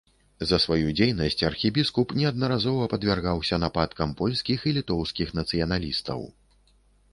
За 0.51 0.57
сваю 0.63 0.87
дзейнасць 0.99 1.43
архібіскуп 1.49 2.15
неаднаразова 2.21 2.89
падвяргаўся 2.95 3.61
нападкам 3.65 4.17
польскіх 4.23 4.67
і 4.71 4.75
літоўскіх 4.81 5.27
нацыяналістаў. 5.43 6.29